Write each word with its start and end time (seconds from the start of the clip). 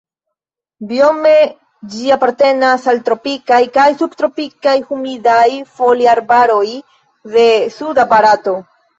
Biome 0.91 1.31
ĝi 1.95 2.13
apartenas 2.13 2.87
al 2.93 3.01
tropikaj 3.09 3.59
kaj 3.75 3.85
subtropikaj 3.99 4.73
humidaj 4.87 5.43
foliarbaroj 5.75 6.63
de 7.35 7.45
suda 7.75 8.07
Barato. 8.15 8.55